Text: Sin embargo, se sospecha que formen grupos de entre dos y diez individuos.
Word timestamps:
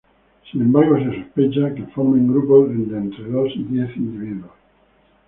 Sin 0.51 0.61
embargo, 0.63 0.97
se 0.97 1.21
sospecha 1.21 1.75
que 1.75 1.83
formen 1.93 2.27
grupos 2.27 2.69
de 2.69 2.97
entre 2.97 3.23
dos 3.29 3.51
y 3.55 3.61
diez 3.65 3.95
individuos. 3.95 4.49